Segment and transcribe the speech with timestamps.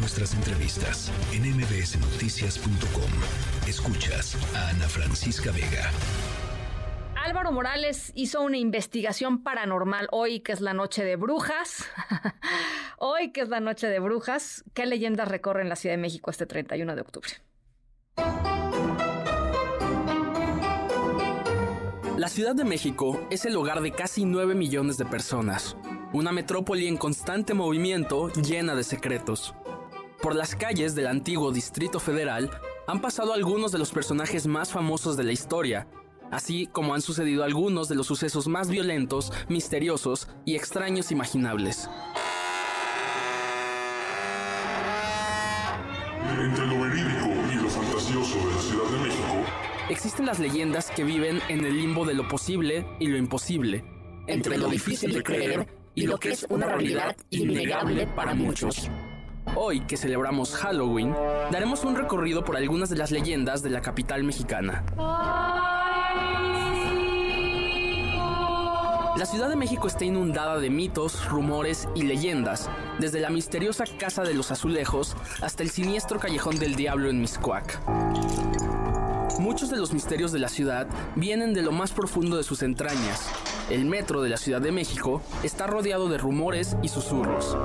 [0.00, 3.10] nuestras entrevistas en mbsnoticias.com.
[3.68, 5.90] Escuchas a Ana Francisca Vega.
[7.14, 11.84] Álvaro Morales hizo una investigación paranormal hoy, que es la noche de brujas.
[12.98, 14.64] hoy, que es la noche de brujas.
[14.72, 17.30] ¿Qué leyendas recorren la Ciudad de México este 31 de octubre?
[22.16, 25.76] La Ciudad de México es el hogar de casi 9 millones de personas,
[26.12, 29.54] una metrópoli en constante movimiento llena de secretos.
[30.22, 32.50] Por las calles del antiguo Distrito Federal
[32.86, 35.86] han pasado algunos de los personajes más famosos de la historia,
[36.30, 41.88] así como han sucedido algunos de los sucesos más violentos, misteriosos y extraños imaginables.
[46.38, 49.34] Entre lo verídico y lo fantasioso de la Ciudad de México,
[49.88, 53.84] existen las leyendas que viven en el limbo de lo posible y lo imposible,
[54.26, 58.90] entre lo difícil de creer y lo que es una realidad innegable para muchos.
[59.56, 61.14] Hoy, que celebramos Halloween,
[61.50, 64.84] daremos un recorrido por algunas de las leyendas de la capital mexicana.
[69.16, 74.22] La Ciudad de México está inundada de mitos, rumores y leyendas, desde la misteriosa Casa
[74.22, 77.80] de los Azulejos hasta el siniestro Callejón del Diablo en Miscuac.
[79.38, 80.86] Muchos de los misterios de la ciudad
[81.16, 83.28] vienen de lo más profundo de sus entrañas.
[83.68, 87.56] El metro de la Ciudad de México está rodeado de rumores y susurros.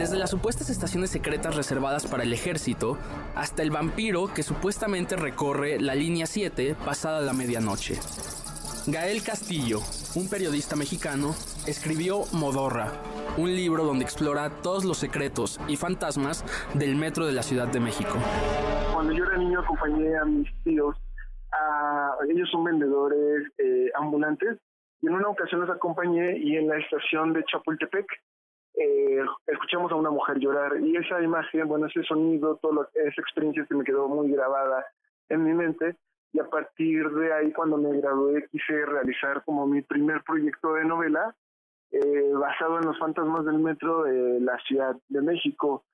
[0.00, 2.96] Desde las supuestas estaciones secretas reservadas para el ejército,
[3.34, 7.96] hasta el vampiro que supuestamente recorre la línea 7 pasada la medianoche.
[8.86, 9.80] Gael Castillo,
[10.16, 11.34] un periodista mexicano,
[11.66, 12.92] escribió Modorra,
[13.36, 17.80] un libro donde explora todos los secretos y fantasmas del metro de la Ciudad de
[17.80, 18.14] México.
[18.94, 20.96] Cuando yo era niño acompañé a mis tíos,
[21.52, 24.56] a, ellos son vendedores eh, ambulantes,
[25.02, 28.06] y en una ocasión los acompañé y en la estación de Chapultepec
[28.82, 33.66] eh, escuchamos a una mujer llorar y esa imagen, bueno, ese sonido, toda esa experiencia
[33.66, 34.86] se me quedó muy grabada
[35.28, 35.96] en mi mente
[36.32, 40.86] y a partir de ahí cuando me gradué quise realizar como mi primer proyecto de
[40.86, 41.36] novela
[41.90, 45.84] eh, basado en los fantasmas del metro de la Ciudad de México.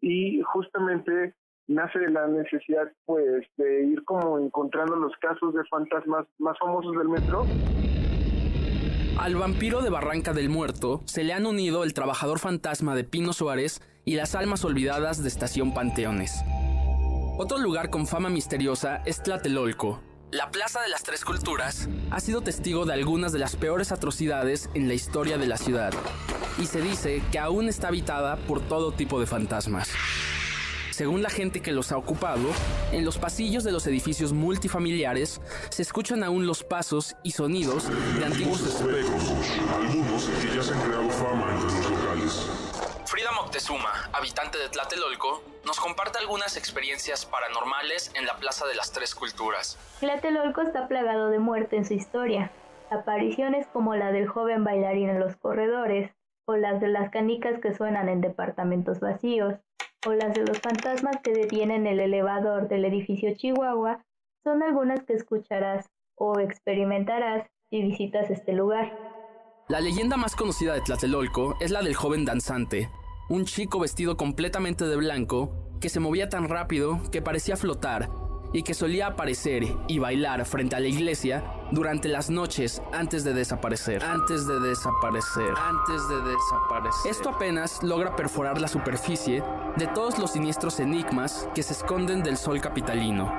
[0.00, 1.34] Y justamente
[1.66, 6.96] nace de la necesidad pues de ir como encontrando los casos de fantasmas más famosos
[6.96, 7.42] del metro
[9.18, 13.32] al vampiro de Barranca del Muerto se le han unido el trabajador fantasma de Pino
[13.32, 16.42] Suárez y las almas olvidadas de Estación Panteones.
[17.38, 20.00] Otro lugar con fama misteriosa es Tlatelolco.
[20.32, 24.70] La Plaza de las Tres Culturas ha sido testigo de algunas de las peores atrocidades
[24.74, 25.92] en la historia de la ciudad
[26.58, 29.90] y se dice que aún está habitada por todo tipo de fantasmas.
[30.96, 32.48] Según la gente que los ha ocupado,
[32.90, 37.86] en los pasillos de los edificios multifamiliares se escuchan aún los pasos y sonidos
[38.18, 39.30] de antiguos espejos,
[39.74, 42.50] algunos que ya se han creado fama entre los locales.
[43.04, 48.90] Frida Moctezuma, habitante de Tlatelolco, nos comparte algunas experiencias paranormales en la Plaza de las
[48.90, 49.76] Tres Culturas.
[50.00, 52.50] Tlatelolco está plagado de muerte en su historia.
[52.90, 56.10] Apariciones como la del joven bailarín en los corredores,
[56.46, 59.56] o las de las canicas que suenan en departamentos vacíos,
[60.06, 64.04] o las de los fantasmas que detienen el elevador del edificio Chihuahua
[64.44, 68.96] son algunas que escucharás o experimentarás si visitas este lugar.
[69.68, 72.88] La leyenda más conocida de Tlatelolco es la del joven danzante,
[73.28, 75.50] un chico vestido completamente de blanco
[75.80, 78.08] que se movía tan rápido que parecía flotar
[78.52, 83.32] y que solía aparecer y bailar frente a la iglesia durante las noches antes de
[83.32, 84.02] desaparecer.
[84.02, 85.54] Antes de desaparecer.
[85.56, 87.10] Antes de desaparecer.
[87.10, 89.42] Esto apenas logra perforar la superficie
[89.76, 93.32] de todos los siniestros enigmas que se esconden del sol capitalino.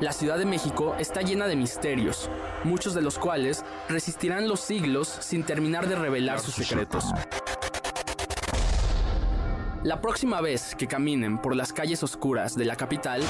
[0.00, 2.30] La Ciudad de México está llena de misterios,
[2.62, 7.04] muchos de los cuales resistirán los siglos sin terminar de revelar sus secretos.
[9.88, 13.22] La próxima vez que caminen por las calles oscuras de la capital,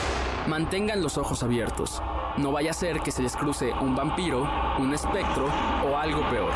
[0.48, 2.02] mantengan los ojos abiertos.
[2.36, 4.44] No vaya a ser que se les cruce un vampiro,
[4.80, 5.47] un espectro
[5.88, 6.50] o algo peor.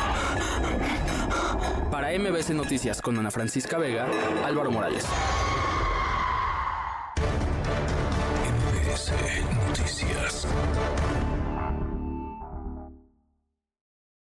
[1.89, 4.09] Para MBC Noticias con Ana Francisca Vega,
[4.43, 5.05] Álvaro Morales.